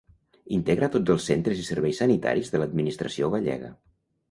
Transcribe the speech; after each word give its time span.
Integra 0.55 0.89
tots 0.95 1.13
els 1.15 1.27
centres 1.33 1.61
i 1.65 1.67
serveis 1.67 2.01
sanitaris 2.03 2.51
de 2.55 2.65
l'administració 2.65 3.33
gallega. 3.37 3.73